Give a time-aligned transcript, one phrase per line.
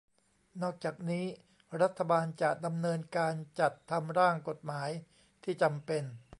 [0.61, 1.25] นอกจากนี้
[1.81, 4.89] รัฐบาลจะดำเนินการจัดทำร่างกฎหมาย
[5.43, 6.03] ที่จำเป็น